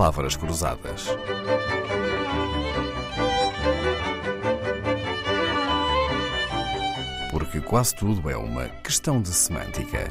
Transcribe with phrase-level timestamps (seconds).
[0.00, 1.08] palavras cruzadas.
[7.30, 10.10] Porque quase tudo é uma questão de semântica.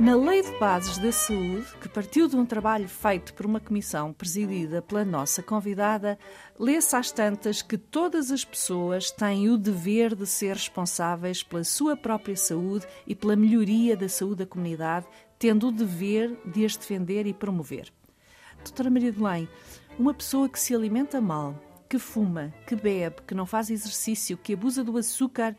[0.00, 4.12] Na Lei de Bases da Saúde, que partiu de um trabalho feito por uma comissão
[4.12, 6.18] presidida pela nossa convidada,
[6.58, 11.96] lê-se às tantas que todas as pessoas têm o dever de ser responsáveis pela sua
[11.96, 15.06] própria saúde e pela melhoria da saúde da comunidade,
[15.44, 17.92] tendo o dever de as defender e promover.
[18.64, 19.46] Doutora Maria de Belém,
[19.98, 24.54] uma pessoa que se alimenta mal, que fuma, que bebe, que não faz exercício, que
[24.54, 25.54] abusa do açúcar,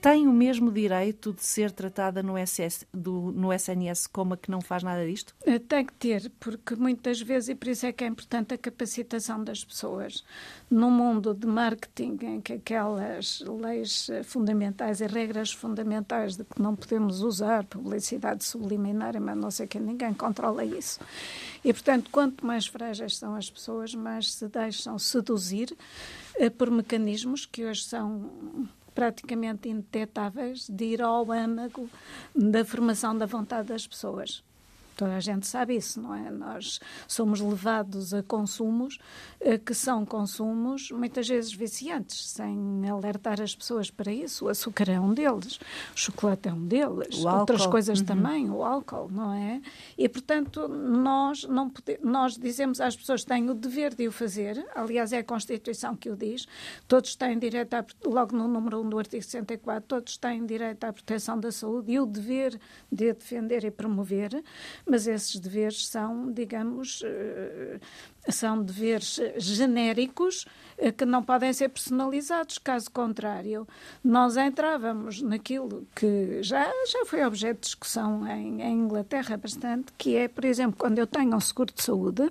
[0.00, 4.50] tem o mesmo direito de ser tratada no, SS, do, no SNS como a que
[4.50, 5.34] não faz nada disto?
[5.44, 8.58] Eh, tem que ter, porque muitas vezes, e por isso é que é importante a
[8.58, 10.24] capacitação das pessoas.
[10.70, 16.74] No mundo de marketing, em que aquelas leis fundamentais e regras fundamentais de que não
[16.74, 21.00] podemos usar publicidade subliminar, mas não sei que ninguém controla isso.
[21.64, 25.76] E, portanto, quanto mais frágeis são as pessoas, mais se deixam seduzir
[26.36, 28.30] eh, por mecanismos que hoje são
[28.94, 31.88] praticamente indetetáveis de ir ao âmago
[32.34, 34.42] da formação da vontade das pessoas.
[35.00, 36.30] Toda a gente sabe isso, não é?
[36.30, 38.98] Nós somos levados a consumos
[39.40, 44.44] eh, que são consumos muitas vezes viciantes, sem alertar as pessoas para isso.
[44.44, 45.58] O açúcar é um deles,
[45.94, 48.04] o chocolate é um deles, outras coisas uhum.
[48.04, 49.62] também, o álcool, não é?
[49.96, 54.12] E, portanto, nós, não pode, nós dizemos às pessoas que têm o dever de o
[54.12, 56.46] fazer, aliás, é a Constituição que o diz,
[56.86, 60.92] todos têm direito, a, logo no número 1 do artigo 64, todos têm direito à
[60.92, 62.60] proteção da saúde e o dever
[62.92, 64.44] de a defender e promover,
[64.90, 67.78] mas esses deveres são, digamos, eh,
[68.28, 70.44] são deveres genéricos
[70.96, 72.58] que não podem ser personalizados.
[72.58, 73.66] Caso contrário,
[74.02, 80.16] nós entrávamos naquilo que já, já foi objeto de discussão em, em Inglaterra bastante, que
[80.16, 82.30] é, por exemplo, quando eu tenho um seguro de saúde,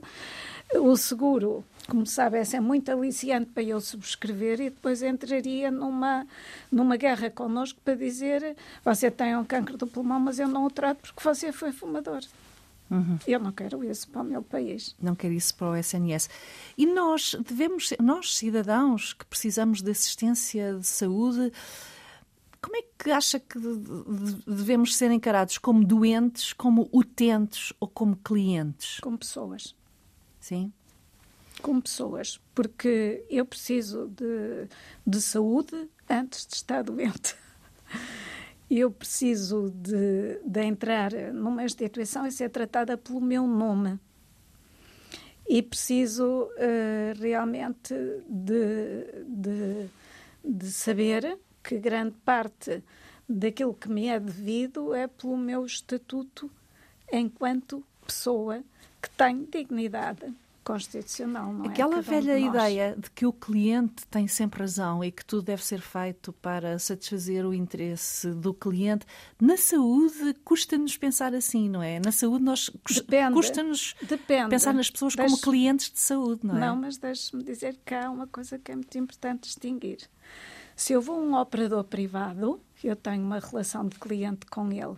[0.76, 6.26] o seguro como sabe, é muito aliciante para eu subscrever e depois entraria numa,
[6.72, 10.70] numa guerra connosco para dizer você tem um cancro do pulmão, mas eu não o
[10.70, 12.22] trato porque você foi fumador.
[12.90, 13.20] Uhum.
[13.28, 14.96] Eu não quero isso para o meu país.
[15.00, 16.30] Não quero isso para o SNS.
[16.78, 21.52] E nós devemos, nós cidadãos que precisamos de assistência de saúde,
[22.62, 23.60] como é que acha que
[24.46, 29.00] devemos ser encarados como doentes, como utentes ou como clientes?
[29.00, 29.76] Como pessoas.
[30.40, 30.74] Sim.
[31.62, 34.68] Como pessoas, porque eu preciso de,
[35.06, 37.36] de saúde antes de estar doente
[38.70, 44.00] eu preciso de, de entrar numa instituição e ser tratada pelo meu nome.
[45.48, 47.96] E preciso uh, realmente
[48.28, 49.90] de, de,
[50.46, 52.84] de saber que grande parte
[53.28, 56.50] daquilo que me é devido é pelo meu estatuto
[57.12, 58.64] enquanto pessoa
[59.02, 60.32] que tem dignidade
[60.64, 62.00] constitucional, não Aquela é?
[62.00, 65.82] Aquela velha ideia de que o cliente tem sempre razão e que tudo deve ser
[65.82, 69.06] feito para satisfazer o interesse do cliente.
[69.40, 72.00] Na saúde, custa-nos pensar assim, não é?
[72.00, 72.70] Na saúde, nós
[73.34, 73.96] custa-nos
[74.50, 75.30] pensar nas pessoas Deixe...
[75.30, 76.60] como clientes de saúde, não é?
[76.60, 80.00] Não, mas deixe-me dizer que há uma coisa que é muito importante distinguir.
[80.76, 84.96] Se eu vou a um operador privado, eu tenho uma relação de cliente com ele,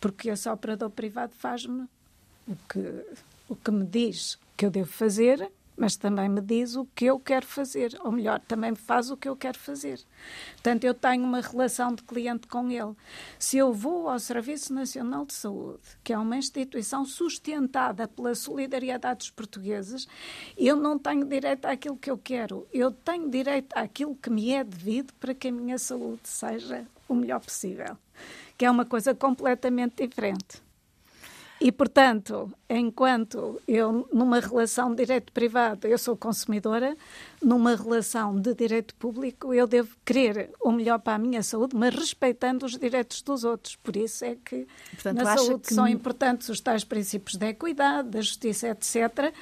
[0.00, 1.88] porque esse operador privado faz-me
[2.46, 3.04] o que,
[3.48, 7.18] o que me diz que eu devo fazer, mas também me diz o que eu
[7.18, 10.00] quero fazer, ou melhor, também me faz o que eu quero fazer.
[10.52, 12.94] Portanto, eu tenho uma relação de cliente com ele.
[13.38, 19.18] Se eu vou ao Serviço Nacional de Saúde, que é uma instituição sustentada pela solidariedade
[19.18, 20.06] dos portugueses,
[20.56, 22.66] eu não tenho direito àquilo que eu quero.
[22.72, 27.14] Eu tenho direito àquilo que me é devido para que a minha saúde seja o
[27.14, 27.96] melhor possível,
[28.56, 30.62] que é uma coisa completamente diferente.
[31.64, 36.96] E, portanto, enquanto eu, numa relação de direito privado, eu sou consumidora,
[37.40, 41.94] numa relação de direito público, eu devo querer o melhor para a minha saúde, mas
[41.94, 43.76] respeitando os direitos dos outros.
[43.76, 45.72] Por isso é que portanto, na saúde que...
[45.72, 49.32] são importantes os tais princípios da equidade, da justiça, etc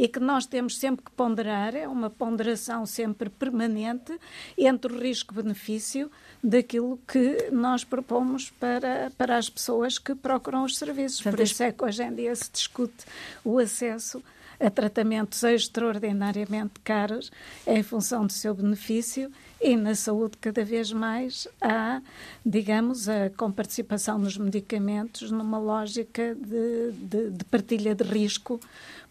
[0.00, 4.18] e que nós temos sempre que ponderar, é uma ponderação sempre permanente
[4.56, 6.10] entre o risco-benefício
[6.42, 11.20] daquilo que nós propomos para, para as pessoas que procuram os serviços.
[11.20, 13.04] Por isso é que hoje em dia se discute
[13.44, 14.22] o acesso
[14.60, 17.32] a tratamentos extraordinariamente caros
[17.66, 22.02] em função do seu benefício e na saúde cada vez mais há,
[22.44, 28.60] digamos, a comparticipação nos medicamentos numa lógica de, de, de partilha de risco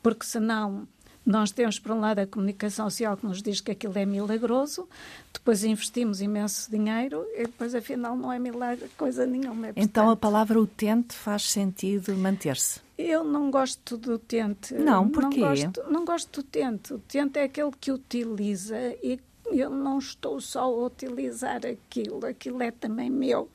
[0.01, 0.87] porque senão
[1.29, 4.89] Nós temos, por um lado, a comunicação social que nos diz que aquilo é milagroso,
[5.31, 9.67] depois investimos imenso dinheiro e depois, afinal, não é milagre coisa nenhuma.
[9.67, 12.81] É, então, a palavra utente faz sentido manter-se?
[12.97, 14.73] Eu não gosto do utente.
[14.73, 15.39] Não, porquê?
[15.39, 16.93] Não gosto, não gosto do utente.
[16.93, 19.19] O utente é aquele que utiliza e
[19.51, 23.47] eu não estou só a utilizar aquilo, aquilo é também meu.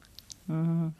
[0.49, 0.93] Uhum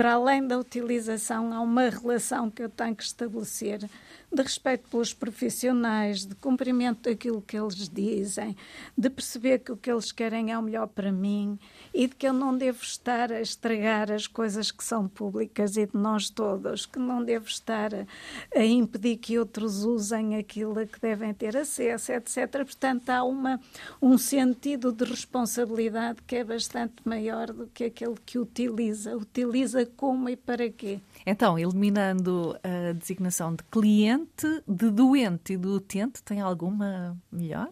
[0.00, 3.86] para além da utilização, há uma relação que eu tenho que estabelecer
[4.32, 8.56] de respeito pelos profissionais, de cumprimento daquilo que eles dizem,
[8.96, 11.58] de perceber que o que eles querem é o melhor para mim
[11.92, 15.84] e de que eu não devo estar a estragar as coisas que são públicas e
[15.84, 18.06] de nós todos, que não devo estar a,
[18.54, 22.48] a impedir que outros usem aquilo que devem ter acesso, etc.
[22.52, 23.60] Portanto, há uma,
[24.00, 29.16] um sentido de responsabilidade que é bastante maior do que aquele que utiliza.
[29.16, 31.00] Utiliza como e para quê?
[31.26, 37.68] Então, eliminando a designação de cliente, de doente e do utente, tem alguma melhor?